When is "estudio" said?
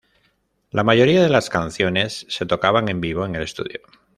3.43-3.81